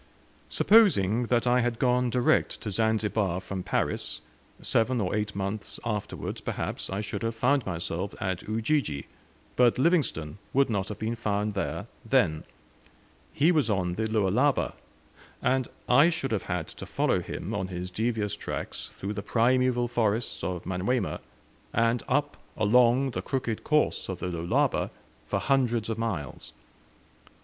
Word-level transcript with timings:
Supposing 0.49 1.27
that 1.27 1.45
I 1.45 1.59
had 1.59 1.77
gone 1.77 2.09
direct 2.09 2.59
to 2.61 2.71
Zanzibar 2.71 3.39
from 3.39 3.61
Paris, 3.61 4.21
seven 4.59 4.99
or 4.99 5.13
eight 5.13 5.35
months 5.35 5.79
afterwards, 5.85 6.41
perhaps, 6.41 6.89
I 6.89 7.01
should 7.01 7.21
have 7.21 7.35
found 7.35 7.67
myself 7.67 8.15
at 8.19 8.41
Ujiji, 8.47 9.05
but 9.55 9.77
Livingstone 9.77 10.39
would 10.53 10.71
not 10.71 10.87
have 10.89 10.97
been 10.97 11.13
found 11.15 11.53
there 11.53 11.85
then; 12.03 12.45
he 13.31 13.51
was 13.51 13.69
on 13.69 13.93
the 13.93 14.07
Lualaba; 14.07 14.73
and 15.39 15.67
I 15.87 16.09
should 16.09 16.31
have 16.31 16.49
had 16.49 16.67
to 16.69 16.87
follow 16.87 17.19
him 17.21 17.53
on 17.53 17.67
his 17.67 17.91
devious 17.91 18.35
tracks 18.35 18.89
through 18.93 19.13
the 19.13 19.21
primeval 19.21 19.87
forests 19.87 20.43
of 20.43 20.65
Manyuema, 20.65 21.19
and 21.73 22.01
up 22.09 22.37
along 22.57 23.11
the 23.11 23.21
crooked 23.21 23.63
course 23.63 24.09
of 24.09 24.17
the 24.17 24.29
Lualaba 24.31 24.89
for 25.27 25.37
hundreds 25.39 25.89
of 25.89 25.99
miles. 25.99 26.53